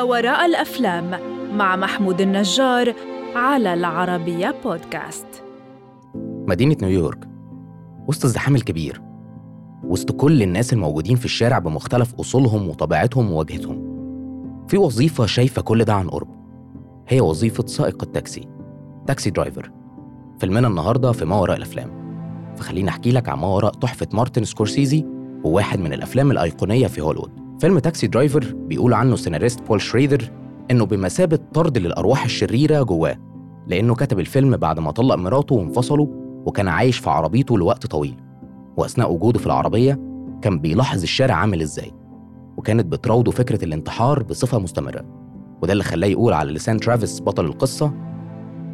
ما 0.00 0.04
وراء 0.04 0.46
الأفلام 0.46 1.10
مع 1.56 1.76
محمود 1.76 2.20
النجار 2.20 2.94
على 3.34 3.74
العربية 3.74 4.54
بودكاست. 4.64 5.26
مدينة 6.48 6.76
نيويورك 6.82 7.28
وسط 8.08 8.24
الزحام 8.24 8.54
الكبير 8.54 9.02
وسط 9.84 10.12
كل 10.12 10.42
الناس 10.42 10.72
الموجودين 10.72 11.16
في 11.16 11.24
الشارع 11.24 11.58
بمختلف 11.58 12.14
أصولهم 12.20 12.68
وطبيعتهم 12.68 13.32
وواجهتهم. 13.32 13.82
في 14.68 14.78
وظيفة 14.78 15.26
شايفة 15.26 15.62
كل 15.62 15.84
ده 15.84 15.94
عن 15.94 16.08
قرب 16.10 16.28
هي 17.08 17.20
وظيفة 17.20 17.66
سائق 17.66 18.02
التاكسي 18.02 18.48
تاكسي 19.06 19.30
درايفر. 19.30 19.70
فيلمنا 20.38 20.68
النهاردة 20.68 21.12
في 21.12 21.24
ما 21.24 21.36
وراء 21.36 21.56
الأفلام. 21.56 21.90
فخليني 22.56 22.88
أحكي 22.88 23.12
لك 23.12 23.28
عن 23.28 23.38
ما 23.38 23.46
وراء 23.46 23.72
تحفة 23.72 24.08
مارتن 24.12 24.44
سكورسيزي 24.44 25.06
وواحد 25.44 25.80
من 25.80 25.92
الأفلام 25.92 26.30
الأيقونية 26.30 26.86
في 26.86 27.00
هوليوود. 27.00 27.39
فيلم 27.60 27.78
تاكسي 27.78 28.06
درايفر 28.06 28.54
بيقول 28.54 28.94
عنه 28.94 29.16
سيناريست 29.16 29.60
بول 29.62 29.80
شريدر 29.80 30.30
إنه 30.70 30.86
بمثابة 30.86 31.38
طرد 31.54 31.78
للأرواح 31.78 32.24
الشريرة 32.24 32.82
جواه 32.82 33.16
لأنه 33.66 33.94
كتب 33.94 34.20
الفيلم 34.20 34.56
بعد 34.56 34.78
ما 34.78 34.90
طلق 34.90 35.14
مراته 35.14 35.54
وانفصلوا 35.54 36.06
وكان 36.46 36.68
عايش 36.68 36.98
في 36.98 37.10
عربيته 37.10 37.58
لوقت 37.58 37.86
طويل 37.86 38.16
وأثناء 38.76 39.12
وجوده 39.12 39.38
في 39.38 39.46
العربية 39.46 40.00
كان 40.42 40.58
بيلاحظ 40.58 41.02
الشارع 41.02 41.34
عامل 41.34 41.60
إزاي 41.62 41.92
وكانت 42.56 42.86
بتراوده 42.86 43.30
فكرة 43.30 43.64
الانتحار 43.64 44.22
بصفة 44.22 44.58
مستمرة 44.58 45.04
وده 45.62 45.72
اللي 45.72 45.84
خلاه 45.84 46.08
يقول 46.08 46.32
على 46.32 46.52
لسان 46.52 46.80
ترافيس 46.80 47.20
بطل 47.20 47.44
القصة 47.44 47.92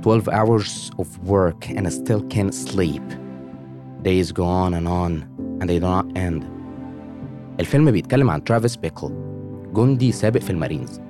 12 0.01 0.33
hours 0.33 0.91
of 1.01 1.07
work 1.30 1.69
and 1.77 1.87
I 1.87 1.91
still 1.91 2.23
can't 2.35 2.55
sleep. 2.55 3.03
Days 4.03 4.33
go 4.33 4.45
on 4.45 4.75
and 4.75 4.87
on 4.87 5.13
and 5.61 5.69
they 5.69 5.79
do 5.79 5.87
not 5.87 6.07
end. 6.16 6.55
الفيلم 7.60 7.90
بيتكلم 7.90 8.30
عن 8.30 8.45
ترافيس 8.45 8.76
بيكل 8.76 9.12
جندي 9.74 10.12
سابق 10.12 10.40
في 10.40 10.51
المارينز 10.51 11.01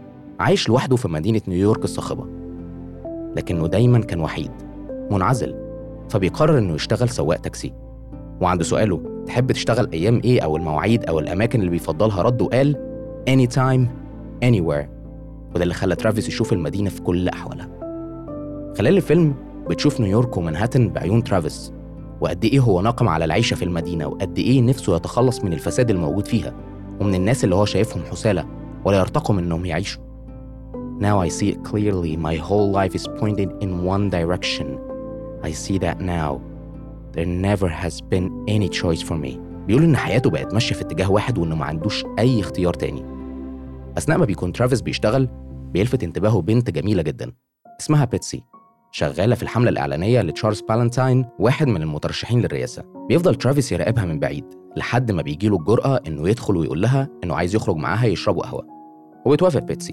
عايش 0.40 0.68
لوحده 0.68 0.96
في 0.96 1.08
مدينة 1.08 1.40
نيويورك 1.48 1.84
الصاخبة 1.84 2.26
لكنه 3.36 3.66
دايما 3.66 3.98
كان 3.98 4.20
وحيد 4.20 4.50
منعزل 5.10 5.54
فبيقرر 6.10 6.58
إنه 6.58 6.74
يشتغل 6.74 7.08
سواق 7.08 7.36
تاكسي. 7.36 7.72
وعند 8.40 8.62
سؤاله 8.62 9.00
تحب 9.26 9.52
تشتغل 9.52 9.92
أيام 9.92 10.20
إيه 10.24 10.40
أو 10.40 10.56
المواعيد 10.56 11.04
أو 11.04 11.18
الأماكن 11.18 11.60
اللي 11.60 11.70
بيفضلها؟ 11.70 12.22
رد 12.22 12.42
وقال 12.42 12.76
anytime 13.30 13.86
anywhere. 14.44 14.86
وده 15.54 15.62
اللي 15.62 15.74
خلى 15.74 15.96
ترافيس 15.96 16.28
يشوف 16.28 16.52
المدينة 16.52 16.90
في 16.90 17.02
كل 17.02 17.28
أحوالها. 17.28 17.68
خلال 18.78 18.96
الفيلم 18.96 19.34
بتشوف 19.70 20.00
نيويورك 20.00 20.36
ومنهاتن 20.36 20.88
بعيون 20.88 21.24
ترافيس. 21.24 21.72
وقد 22.20 22.44
إيه 22.44 22.60
هو 22.60 22.80
ناقم 22.80 23.08
على 23.08 23.24
العيشة 23.24 23.54
في 23.54 23.64
المدينة 23.64 24.06
وقد 24.06 24.38
إيه 24.38 24.62
نفسه 24.62 24.96
يتخلص 24.96 25.40
من 25.40 25.52
الفساد 25.52 25.90
الموجود 25.90 26.26
فيها 26.26 26.54
ومن 27.00 27.14
الناس 27.14 27.44
اللي 27.44 27.54
هو 27.54 27.64
شايفهم 27.64 28.02
حسالة 28.10 28.46
ولا 28.84 28.98
يرتقوا 28.98 29.38
إنهم 29.38 29.66
يعيشوا. 29.66 30.02
Now 31.00 31.20
I 31.20 31.28
see 31.28 31.48
it 31.50 31.62
clearly. 31.62 32.16
My 32.16 32.36
whole 32.36 32.70
life 32.72 32.94
is 32.94 33.06
pointed 33.20 33.50
in 33.64 33.84
one 33.84 34.08
direction. 34.08 34.78
I 35.42 35.50
see 35.52 35.78
that 35.78 36.00
now. 36.00 36.40
There 37.12 37.26
never 37.48 37.68
has 37.68 38.00
been 38.12 38.26
any 38.48 38.68
choice 38.68 39.02
for 39.02 39.16
me. 39.24 39.38
بيقول 39.66 39.82
إن 39.82 39.96
حياته 39.96 40.30
بقت 40.30 40.54
ماشية 40.54 40.74
في 40.74 40.82
اتجاه 40.82 41.10
واحد 41.10 41.38
وإنه 41.38 41.56
ما 41.56 41.64
عندوش 41.64 42.04
أي 42.18 42.40
اختيار 42.40 42.74
تاني. 42.74 43.04
أثناء 43.98 44.18
ما 44.18 44.24
بيكون 44.24 44.52
ترافيس 44.52 44.80
بيشتغل 44.80 45.28
بيلفت 45.72 46.04
انتباهه 46.04 46.40
بنت 46.40 46.70
جميلة 46.70 47.02
جدا 47.02 47.32
اسمها 47.80 48.04
بيتسي. 48.04 48.42
شغالة 48.96 49.34
في 49.34 49.42
الحملة 49.42 49.70
الإعلانية 49.70 50.22
لتشارلز 50.22 50.60
بالانتاين 50.60 51.26
واحد 51.38 51.66
من 51.66 51.82
المترشحين 51.82 52.40
للرئاسة. 52.40 52.82
بيفضل 53.08 53.34
ترافيس 53.34 53.72
يراقبها 53.72 54.04
من 54.04 54.18
بعيد 54.18 54.44
لحد 54.76 55.12
ما 55.12 55.22
بيجيله 55.22 55.56
الجرأة 55.56 56.00
إنه 56.06 56.28
يدخل 56.28 56.56
ويقول 56.56 56.82
لها 56.82 57.08
إنه 57.24 57.34
عايز 57.34 57.54
يخرج 57.54 57.76
معاها 57.76 58.06
يشربوا 58.06 58.42
قهوة. 58.42 58.66
وبتوافق 59.26 59.62
بيتسي. 59.62 59.92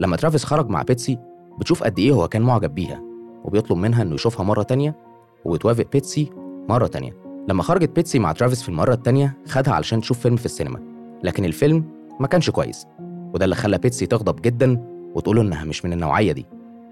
لما 0.00 0.16
ترافيس 0.16 0.44
خرج 0.44 0.68
مع 0.68 0.82
بيتسي 0.82 1.18
بتشوف 1.58 1.82
قد 1.82 1.98
إيه 1.98 2.12
هو 2.12 2.28
كان 2.28 2.42
معجب 2.42 2.74
بيها 2.74 3.02
وبيطلب 3.44 3.78
منها 3.78 4.02
إنه 4.02 4.14
يشوفها 4.14 4.44
مرة 4.44 4.62
تانية 4.62 4.96
وبتوافق 5.44 5.86
بيتسي 5.92 6.30
مرة 6.68 6.86
تانية. 6.86 7.12
لما 7.48 7.62
خرجت 7.62 7.90
بيتسي 7.96 8.18
مع 8.18 8.32
ترافيس 8.32 8.62
في 8.62 8.68
المرة 8.68 8.94
التانية 8.94 9.36
خدها 9.46 9.74
علشان 9.74 10.00
تشوف 10.00 10.18
فيلم 10.18 10.36
في 10.36 10.46
السينما. 10.46 10.80
لكن 11.22 11.44
الفيلم 11.44 11.84
ما 12.20 12.26
كانش 12.26 12.50
كويس 12.50 12.86
وده 13.34 13.44
اللي 13.44 13.56
خلى 13.56 13.78
بيتسي 13.78 14.06
تغضب 14.06 14.42
جدا 14.42 14.84
وتقوله 15.14 15.42
إنها 15.42 15.64
مش 15.64 15.84
من 15.84 15.92
النوعية 15.92 16.32
دي. 16.32 16.46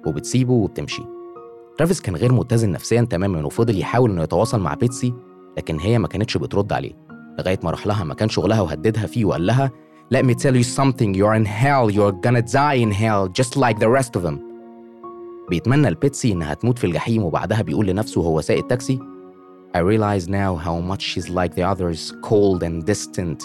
وبتسيبه 0.06 0.52
وبتمشي. 0.52 1.02
ترافيس 1.78 2.00
كان 2.00 2.16
غير 2.16 2.32
متزن 2.32 2.70
نفسيا 2.70 3.02
تماما 3.02 3.46
وفضل 3.46 3.78
يحاول 3.78 4.10
إنه 4.10 4.22
يتواصل 4.22 4.60
مع 4.60 4.74
بيتسي 4.74 5.14
لكن 5.56 5.80
هي 5.80 5.98
ما 5.98 6.08
كانتش 6.08 6.36
بترد 6.36 6.72
عليه 6.72 6.92
لغاية 7.38 7.58
ما 7.62 7.70
راح 7.70 7.86
لها 7.86 8.04
مكان 8.04 8.28
شغلها 8.28 8.60
وهددها 8.60 9.06
فيه 9.06 9.24
وقال 9.24 9.46
لها 9.46 9.70
Let 10.14 10.24
me 10.24 10.34
tell 10.34 10.54
you 10.54 10.62
something 10.62 11.14
you're 11.14 11.34
in 11.40 11.46
hell 11.46 11.90
you're 11.90 12.12
gonna 12.26 12.42
die 12.42 12.78
in 12.84 12.92
hell 12.92 13.26
just 13.40 13.56
like 13.56 13.78
the 13.78 13.88
rest 13.88 14.16
of 14.16 14.22
them 14.22 14.38
بيتمنى 15.50 15.90
لبيتسي 15.90 16.32
إنها 16.32 16.54
تموت 16.54 16.78
في 16.78 16.86
الجحيم 16.86 17.22
وبعدها 17.22 17.62
بيقول 17.62 17.86
لنفسه 17.86 18.20
وهو 18.20 18.40
سايق 18.40 18.58
التاكسي 18.58 18.98
I 19.76 19.80
realize 19.80 20.28
now 20.28 20.54
how 20.66 20.78
much 20.90 21.02
she's 21.02 21.28
like 21.28 21.54
the 21.54 21.64
others 21.72 22.12
cold 22.22 22.62
and 22.62 22.86
distant 22.86 23.40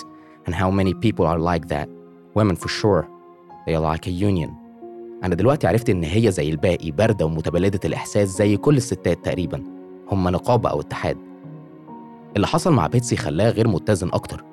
and 0.46 0.53
how 0.56 0.69
many 0.69 0.94
people 0.94 1.25
are 1.25 1.40
like 1.40 1.67
that 1.67 1.90
women 2.35 2.56
for 2.56 2.69
sure 2.69 3.07
they 3.66 3.73
are 3.75 3.94
like 3.94 4.07
a 4.07 4.11
union 4.29 4.51
أنا 5.24 5.35
دلوقتي 5.35 5.68
عرفت 5.68 5.90
إن 5.90 6.03
هي 6.03 6.31
زي 6.31 6.50
الباقي 6.50 6.91
باردة 6.91 7.25
ومتبلدة 7.25 7.80
الإحساس 7.85 8.30
زي 8.30 8.57
كل 8.57 8.78
الستات 8.78 9.25
تقريبا 9.25 9.63
هم 10.12 10.30
نقابة 10.30 10.69
أو 10.69 10.81
اتحاد. 10.81 11.18
اللي 12.35 12.47
حصل 12.47 12.74
مع 12.74 12.88
بيتسي 12.88 13.16
خلاها 13.16 13.50
غير 13.50 13.68
متزن 13.68 14.09
أكتر 14.13 14.44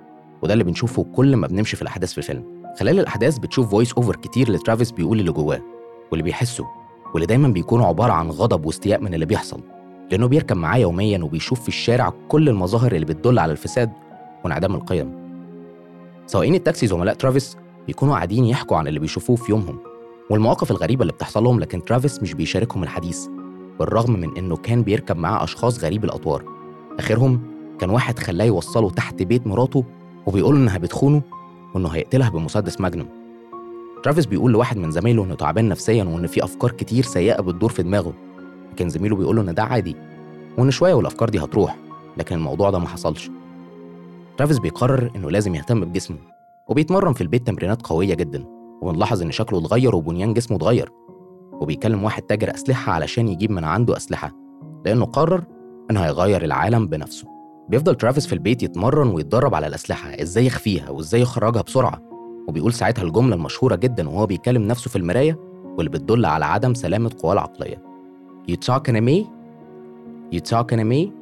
وده 0.43 0.53
اللي 0.53 0.65
بنشوفه 0.65 1.07
كل 1.17 1.37
ما 1.37 1.47
بنمشي 1.47 1.77
في 1.77 1.83
الأحداث 1.83 2.13
في 2.13 2.19
الفيلم 2.19 2.45
خلال 2.81 3.01
الأحداث 3.01 3.39
بتشوف 3.39 3.71
voice 3.71 3.93
over 3.93 4.17
كتير 4.17 4.51
لترافيس 4.53 4.91
بيقول 4.91 5.21
اللي 5.21 5.33
جواه 5.33 5.61
واللي 6.11 6.23
بيحسه 6.23 6.65
واللي 7.15 7.27
دايما 7.27 7.49
بيكونوا 7.49 7.87
عبارة 7.87 8.13
عن 8.13 8.31
غضب 8.31 8.67
واستياء 8.67 9.01
من 9.01 9.15
اللي 9.15 9.27
بيحصل. 9.27 9.61
لأنه 10.11 10.27
بيركب 10.27 10.57
معاه 10.57 10.79
يوميا 10.79 11.25
وبيشوف 11.25 11.61
في 11.61 11.69
الشارع 11.69 12.13
كل 12.29 12.49
المظاهر 12.49 12.93
اللي 12.93 13.07
بتدل 13.07 13.39
على 13.39 13.53
الفساد 13.53 13.91
وانعدام 14.45 14.75
القيم. 14.75 15.13
سواقين 16.27 16.55
التاكسي 16.55 16.87
زملاء 16.87 17.15
ترافيس 17.15 17.57
بيكونوا 17.87 18.15
قاعدين 18.15 18.45
يحكوا 18.45 18.77
عن 18.77 18.89
اللي 18.89 19.01
بيشوفوه 19.01 19.37
في 19.37 19.53
يومهم. 19.53 19.79
والمواقف 20.31 20.71
الغريبة 20.71 21.03
اللي 21.03 21.13
بتحصل 21.13 21.45
لهم 21.45 21.61
لكن 21.61 21.85
ترافيس 21.85 22.23
مش 22.23 22.35
بيشاركهم 22.35 22.83
الحديث 22.83 23.27
بالرغم 23.79 24.13
من 24.13 24.37
إنه 24.37 24.57
كان 24.57 24.83
بيركب 24.83 25.17
معاه 25.17 25.45
أشخاص 25.45 25.85
غريب 25.85 26.05
الأطوار. 26.05 26.45
آخرهم 26.99 27.41
كان 27.79 27.91
واحد 27.91 28.19
خلاه 28.19 28.45
يوصله 28.45 28.91
تحت 28.91 29.23
بيت 29.23 29.47
مراته 29.47 29.85
وبيقول 30.27 30.57
إنها 30.57 30.79
بتخونه 30.79 31.23
وإنه 31.75 31.89
هيقتلها 31.89 32.29
بمسدس 32.31 32.81
ماجنوم 32.81 33.09
ترافيس 34.03 34.27
بيقول 34.27 34.53
لواحد 34.53 34.77
من 34.77 34.91
زمايله 34.91 35.25
إنه 35.25 35.35
تعبان 35.35 35.69
نفسيا 35.69 36.05
وإن 36.05 36.27
في 36.27 36.45
أفكار 36.45 36.71
كتير 36.71 37.05
سيئة 37.05 37.41
بتدور 37.41 37.71
في 37.71 37.83
دماغه. 37.83 38.13
لكن 38.73 38.89
زميله 38.89 39.17
بيقول 39.17 39.37
له 39.37 39.43
إن 39.43 39.55
ده 39.55 39.63
عادي 39.63 39.97
وإن 40.59 40.71
شوية 40.71 40.95
والأفكار 40.95 41.29
دي 41.29 41.39
هتروح 41.39 41.77
لكن 42.17 42.37
الموضوع 42.37 42.71
ده 42.71 42.79
ما 42.79 42.89
حصلش. 42.89 43.31
ترافيس 44.37 44.59
بيقرر 44.59 45.11
إنه 45.17 45.31
لازم 45.31 45.55
يهتم 45.55 45.85
بجسمه 45.85 46.17
وبيتمرن 46.69 47.13
في 47.13 47.21
البيت 47.21 47.47
تمرينات 47.47 47.83
قوية 47.87 48.15
جدا. 48.15 48.45
وبنلاحظ 48.83 49.23
إن 49.23 49.31
شكله 49.31 49.59
اتغير 49.59 49.97
وبنيان 49.97 50.35
جسمه 50.35 50.57
اتغير 50.57 50.93
وبيكلم 51.53 52.05
واحد 52.05 52.23
تاجر 52.23 52.55
أسلحة 52.55 52.93
علشان 52.93 53.29
يجيب 53.29 53.51
من 53.51 53.65
عنده 53.65 53.97
أسلحة 53.97 54.33
لأنه 54.85 55.05
قرر 55.05 55.45
إنه 55.91 56.01
هيغير 56.01 56.45
العالم 56.45 56.87
بنفسه 56.87 57.29
بيفضل 57.69 57.95
ترافيس 57.95 58.27
في 58.27 58.33
البيت 58.33 58.63
يتمرن 58.63 59.09
ويتدرب 59.09 59.55
على 59.55 59.67
الأسلحة 59.67 60.09
إزاي 60.23 60.47
يخفيها 60.47 60.91
وإزاي 60.91 61.21
يخرجها 61.21 61.63
بسرعة 61.63 62.03
وبيقول 62.49 62.73
ساعتها 62.73 63.03
الجملة 63.03 63.35
المشهورة 63.35 63.77
جدا 63.77 64.09
وهو 64.09 64.27
بيكلم 64.27 64.63
نفسه 64.63 64.91
في 64.91 64.97
المراية 64.97 65.39
واللي 65.79 65.91
بتدل 65.91 66.27
على 66.27 66.45
عدم 66.45 66.75
سلامة 66.75 67.11
قواه 67.19 67.33
العقلية 67.33 67.83
You 68.49 68.55
talking 68.57 68.95
to 68.95 69.01
me? 69.01 69.27
You 70.31 70.41
talking 70.41 70.79
to 70.79 70.85
me? 70.85 71.13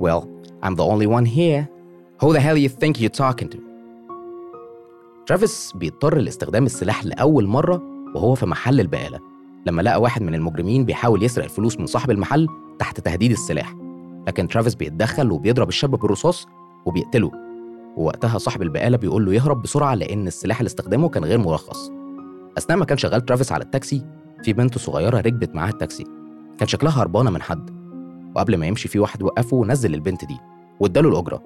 Well, 0.00 0.22
I'm 0.62 0.74
the 0.74 0.86
only 0.92 1.06
one 1.06 1.26
here. 1.26 1.68
Who 2.20 2.32
the 2.32 2.40
hell 2.40 2.56
you 2.56 2.68
think 2.68 3.00
you're 3.00 3.18
talking 3.24 3.48
to? 3.50 3.58
ترافيس 5.26 5.72
بيضطر 5.74 6.18
لاستخدام 6.18 6.66
السلاح 6.66 7.04
لأول 7.04 7.46
مرة 7.46 7.82
وهو 8.14 8.34
في 8.34 8.46
محل 8.46 8.80
البقالة 8.80 9.20
لما 9.66 9.82
لقى 9.82 10.00
واحد 10.00 10.22
من 10.22 10.34
المجرمين 10.34 10.84
بيحاول 10.84 11.22
يسرق 11.22 11.44
الفلوس 11.44 11.80
من 11.80 11.86
صاحب 11.86 12.10
المحل 12.10 12.48
تحت 12.78 13.00
تهديد 13.00 13.30
السلاح 13.30 13.74
لكن 14.26 14.48
ترافيس 14.48 14.74
بيتدخل 14.74 15.30
وبيضرب 15.32 15.68
الشاب 15.68 15.90
بالرصاص 15.90 16.46
وبيقتله 16.86 17.30
ووقتها 17.96 18.38
صاحب 18.38 18.62
البقالة 18.62 18.96
بيقول 18.96 19.24
له 19.26 19.34
يهرب 19.34 19.62
بسرعة 19.62 19.94
لأن 19.94 20.26
السلاح 20.26 20.60
اللي 20.60 20.66
استخدمه 20.66 21.08
كان 21.08 21.24
غير 21.24 21.38
مرخص. 21.38 21.90
أثناء 22.58 22.78
ما 22.78 22.84
كان 22.84 22.98
شغال 22.98 23.20
ترافيس 23.24 23.52
على 23.52 23.64
التاكسي 23.64 24.02
في 24.42 24.52
بنت 24.52 24.78
صغيرة 24.78 25.20
ركبت 25.20 25.54
معاه 25.54 25.70
التاكسي 25.70 26.04
كان 26.58 26.68
شكلها 26.68 27.02
هربانة 27.02 27.30
من 27.30 27.42
حد 27.42 27.70
وقبل 28.36 28.56
ما 28.56 28.66
يمشي 28.66 28.88
في 28.88 28.98
واحد 28.98 29.22
وقفه 29.22 29.56
ونزل 29.56 29.94
البنت 29.94 30.24
دي 30.24 30.36
واداله 30.80 31.08
الأجرة 31.08 31.42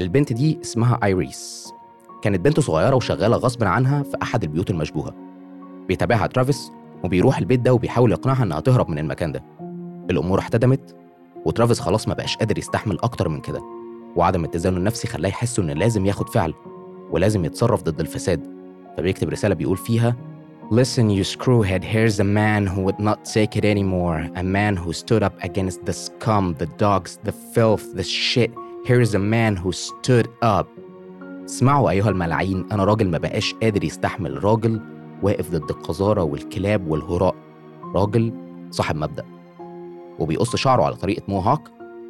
البنت 0.00 0.32
دي 0.32 0.58
اسمها 0.62 1.00
ايريس. 1.04 1.73
كانت 2.24 2.40
بنت 2.40 2.60
صغيرة 2.60 2.96
وشغالة 2.96 3.36
غصب 3.36 3.64
عنها 3.64 4.02
في 4.02 4.16
أحد 4.22 4.42
البيوت 4.42 4.70
المشبوهة 4.70 5.14
بيتابعها 5.88 6.26
ترافيس 6.26 6.70
وبيروح 7.04 7.38
البيت 7.38 7.60
ده 7.60 7.74
وبيحاول 7.74 8.12
يقنعها 8.12 8.42
إنها 8.42 8.60
تهرب 8.60 8.90
من 8.90 8.98
المكان 8.98 9.32
ده 9.32 9.44
الأمور 10.10 10.38
احتدمت 10.38 10.96
وترافيس 11.44 11.80
خلاص 11.80 12.08
ما 12.08 12.14
بقاش 12.14 12.36
قادر 12.36 12.58
يستحمل 12.58 12.98
أكتر 13.02 13.28
من 13.28 13.40
كده 13.40 13.62
وعدم 14.16 14.44
اتزانه 14.44 14.76
النفسي 14.76 15.08
خلاه 15.08 15.28
يحس 15.28 15.58
إنه 15.58 15.72
لازم 15.72 16.06
ياخد 16.06 16.28
فعل 16.28 16.54
ولازم 17.10 17.44
يتصرف 17.44 17.82
ضد 17.82 18.00
الفساد 18.00 18.46
فبيكتب 18.96 19.28
رسالة 19.28 19.54
بيقول 19.54 19.76
فيها 19.76 20.16
Listen, 20.70 21.10
you 21.10 21.24
screwhead, 21.24 21.84
here's 21.84 22.20
a 22.20 22.24
man 22.24 22.66
who 22.66 22.80
would 22.80 22.98
not 22.98 23.18
take 23.34 23.54
it 23.58 23.66
anymore. 23.66 24.18
A 24.34 24.42
man 24.42 24.76
who 24.76 24.94
stood 24.94 25.22
up 25.22 25.36
against 25.44 25.84
the 25.84 25.92
scum, 25.92 26.54
the 26.58 26.70
dogs, 26.78 27.18
the 27.24 27.32
filth, 27.54 27.94
the 27.94 28.02
shit. 28.02 28.50
Here's 28.86 29.14
a 29.14 29.18
man 29.18 29.56
who 29.56 29.72
stood 29.72 30.26
up. 30.40 30.66
اسمعوا 31.44 31.90
أيها 31.90 32.08
الملاعين 32.08 32.66
أنا 32.72 32.84
راجل 32.84 33.08
ما 33.10 33.18
بقاش 33.18 33.54
قادر 33.62 33.84
يستحمل 33.84 34.44
راجل 34.44 34.80
واقف 35.22 35.50
ضد 35.50 35.70
القذارة 35.70 36.22
والكلاب 36.22 36.88
والهراء. 36.90 37.34
راجل 37.94 38.32
صاحب 38.70 38.96
مبدأ. 38.96 39.24
وبيقص 40.18 40.56
شعره 40.56 40.82
على 40.82 40.94
طريقة 40.94 41.22
mohawk 41.28 41.60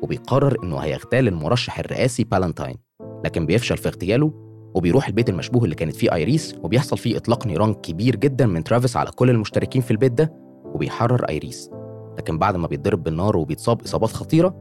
وبيقرر 0.02 0.56
إنه 0.62 0.76
هيغتال 0.78 1.28
المرشح 1.28 1.78
الرئاسي 1.78 2.24
بالانتاين 2.24 2.76
لكن 3.24 3.46
بيفشل 3.46 3.76
في 3.76 3.88
اغتياله 3.88 4.32
وبيروح 4.74 5.06
البيت 5.08 5.28
المشبوه 5.28 5.64
اللي 5.64 5.74
كانت 5.74 5.96
فيه 5.96 6.14
آيريس 6.14 6.54
وبيحصل 6.62 6.98
فيه 6.98 7.16
إطلاق 7.16 7.46
نيران 7.46 7.74
كبير 7.74 8.16
جدا 8.16 8.46
من 8.46 8.64
ترافيس 8.64 8.96
على 8.96 9.10
كل 9.10 9.30
المشتركين 9.30 9.82
في 9.82 9.90
البيت 9.90 10.12
ده 10.12 10.32
وبيحرر 10.64 11.28
آيريس. 11.28 11.70
لكن 12.18 12.38
بعد 12.38 12.56
ما 12.56 12.66
بيتضرب 12.66 13.02
بالنار 13.02 13.36
وبيتصاب 13.36 13.82
إصابات 13.82 14.10
خطيرة 14.10 14.54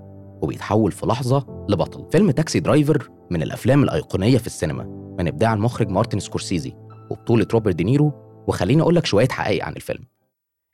وبيتحول 0.44 0.92
في 0.92 1.06
لحظة 1.06 1.66
لبطل. 1.70 2.12
فيلم 2.12 2.32
تاكسي 2.32 2.60
درايفر 2.60 3.10
من 3.32 3.44
الأفلام 3.44 3.84
الأيقونية 3.84 4.38
في 4.38 4.48
السينما 4.48 4.84
من 5.20 5.28
إبداع 5.28 5.54
المخرج 5.54 5.90
مارتن 5.90 6.20
سكورسيزي 6.20 6.74
وبطولة 7.10 7.48
روبرت 7.54 7.76
دينيرو. 7.76 8.14
وخليني 8.48 8.82
أقول 8.82 8.96
لك 8.96 9.06
شوية 9.06 9.28
حقائق 9.28 9.66
عن 9.66 9.76
الفيلم. 9.76 10.04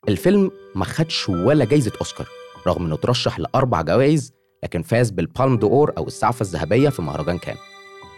الفيلم 0.08 0.50
ما 0.74 0.84
خدش 0.84 1.28
ولا 1.28 1.64
جايزة 1.64 1.92
أوسكار 2.00 2.26
رغم 2.66 2.86
إنه 2.86 2.96
ترشح 2.96 3.38
لأربع 3.38 3.82
جوائز 3.82 4.32
لكن 4.62 4.82
فاز 4.82 5.10
بال 5.10 5.23
Palme 5.23 5.56
d'Or 5.56 5.92
أو 5.98 6.06
السعفة 6.06 6.42
الذهبية 6.42 6.88
في 6.88 7.02
مهرجان 7.02 7.38
كان. 7.38 7.56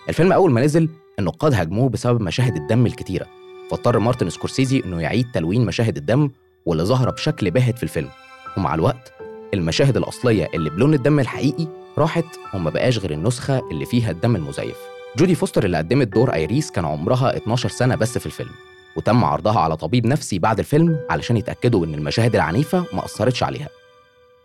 الفيلم 0.09 0.33
أول 0.33 0.51
ما 0.53 0.61
نزل 0.65 0.89
النقاد 1.19 1.55
هاجموه 1.55 1.89
بسبب 1.89 2.21
مشاهد 2.21 2.57
الدم 2.57 2.87
الكتيرة. 2.87 3.27
فاضطر 3.71 3.99
مارتن 3.99 4.31
سكورسيزي 4.31 4.83
إنه 4.85 5.01
يعيد 5.01 5.27
تلوين 5.35 5.65
مشاهد 5.65 5.97
الدم 5.97 6.31
واللي 6.67 6.85
ظاهره 6.85 7.11
بشكل 7.11 7.51
باهت 7.51 7.77
في 7.77 7.83
الفيلم. 7.83 8.09
ومع 8.57 8.75
الوقت 8.75 9.13
المشاهد 9.55 9.97
الأصلية 9.97 10.49
اللي 10.55 10.71
بلون 10.71 10.95
الدم 10.95 11.21
الحقيقي 11.21 11.67
راحت 11.99 12.25
وما 12.55 12.71
بقاش 12.71 12.99
غير 12.99 13.11
النسخة 13.11 13.63
اللي 13.71 13.87
فيها 13.87 14.11
الدم 14.11 14.37
المزيف. 14.37 14.77
جودي 15.17 15.35
فوستر 15.35 15.65
اللي 15.65 15.77
قدمت 15.77 16.09
دور 16.09 16.35
أيريس 16.35 16.71
كان 16.71 16.85
عمرها 16.85 17.37
12 17.37 17.69
سنة 17.69 17.95
بس 17.95 18.19
في 18.19 18.27
الفيلم 18.27 18.51
وتم 18.97 19.25
عرضها 19.25 19.61
على 19.61 19.77
طبيب 19.77 20.07
نفسي 20.07 20.39
بعد 20.39 20.59
الفيلم 20.59 20.99
علشان 21.11 21.37
يتأكدوا 21.37 21.87
إن 21.87 21.95
المشاهد 21.95 22.35
العنيفة 22.35 22.85
ما 22.93 23.05
أثرتش 23.05 23.43
عليها. 23.43 23.69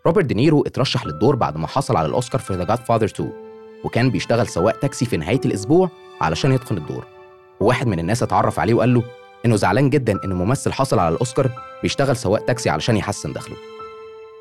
روبرت 0.06 0.24
دينيرو 0.24 0.62
اترشح 0.62 1.06
للدور 1.06 1.36
بعد 1.36 1.56
ما 1.56 1.66
حصل 1.66 1.96
على 1.96 2.06
الأوسكار 2.08 2.40
في 2.40 2.54
The 2.54 2.64
Godfather 2.64 3.04
2 3.06 3.32
وكان 3.84 4.10
بيشتغل 4.10 4.48
سواق 4.48 4.78
تاكسي 4.78 5.04
في 5.04 5.16
نهاية 5.16 5.40
الأسبوع 5.44 5.90
علشان 6.20 6.52
يتقن 6.52 6.76
الدور. 6.76 7.06
وواحد 7.60 7.86
من 7.86 7.98
الناس 7.98 8.22
اتعرف 8.22 8.58
عليه 8.58 8.74
وقال 8.74 8.94
له 8.94 9.02
إنه 9.46 9.56
زعلان 9.56 9.90
جدا 9.90 10.18
إن 10.24 10.32
ممثل 10.32 10.72
حصل 10.72 10.98
على 10.98 11.14
الأوسكار 11.14 11.50
بيشتغل 11.82 12.16
سواق 12.16 12.44
تاكسي 12.44 12.70
علشان 12.70 12.96
يحسن 12.96 13.32
دخله. 13.32 13.56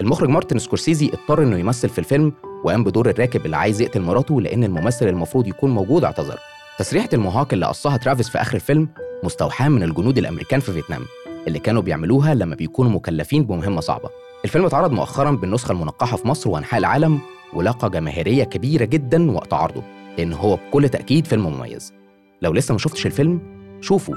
المخرج 0.01 0.29
مارتن 0.29 0.59
سكورسيزي 0.59 1.09
اضطر 1.13 1.43
إنه 1.43 1.57
يمثل 1.57 1.89
في 1.89 1.99
الفيلم 1.99 2.33
وقام 2.63 2.83
بدور 2.83 3.09
الراكب 3.09 3.45
اللي 3.45 3.57
عايز 3.57 3.81
يقتل 3.81 4.01
مراته 4.01 4.41
لأن 4.41 4.63
الممثل 4.63 5.07
المفروض 5.07 5.47
يكون 5.47 5.71
موجود 5.71 6.03
اعتذر. 6.03 6.39
تسريحة 6.79 7.09
ال 7.13 7.19
mohawk 7.19 7.53
اللي 7.53 7.65
قصها 7.65 7.97
ترافيس 7.97 8.29
في 8.29 8.41
آخر 8.41 8.55
الفيلم 8.55 8.89
مستوحاة 9.23 9.69
من 9.69 9.83
الجنود 9.83 10.17
الأمريكان 10.17 10.59
في 10.59 10.71
فيتنام 10.71 11.01
اللي 11.47 11.59
كانوا 11.59 11.81
بيعملوها 11.81 12.33
لما 12.33 12.55
بيكونوا 12.55 12.91
مكلفين 12.91 13.43
بمهمة 13.43 13.81
صعبة. 13.81 14.09
الفيلم 14.45 14.65
اتعرض 14.65 14.91
مؤخرا 14.91 15.31
بالنسخة 15.31 15.71
المنقحة 15.71 16.17
في 16.17 16.27
مصر 16.27 16.49
وأنحاء 16.49 16.79
العالم 16.79 17.19
ولاقى 17.53 17.89
جماهيرية 17.89 18.43
كبيرة 18.43 18.85
جدا 18.85 19.31
وقت 19.31 19.53
عرضه 19.53 19.83
لأن 20.17 20.33
هو 20.33 20.55
بكل 20.55 20.89
تأكيد 20.89 21.27
فيلم 21.27 21.47
مميز. 21.47 21.93
لو 22.41 22.53
لسه 22.53 22.71
ما 22.71 22.77
شفتش 22.77 23.05
الفيلم 23.05 23.39
شوفه 23.81 24.13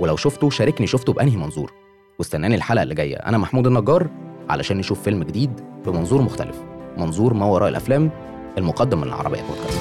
ولو 0.00 0.16
شفته 0.16 0.50
شاركني 0.50 0.86
شفته 0.86 1.12
بأنهي 1.12 1.36
منظور. 1.36 1.72
واستناني 2.18 2.54
الحلقة 2.54 2.82
اللي 2.82 2.94
جاية. 2.94 3.16
أنا 3.16 3.38
محمود 3.38 3.66
النجار 3.66 4.08
علشان 4.50 4.76
نشوف 4.76 5.02
فيلم 5.02 5.22
جديد 5.22 5.50
بمنظور 5.86 6.22
مختلف. 6.22 6.56
منظور 6.98 7.34
ما 7.34 7.46
وراء 7.46 7.68
الأفلام 7.68 8.10
المقدم 8.58 8.98
من 8.98 9.04
العربيه 9.04 9.40
بودكاست. 9.42 9.80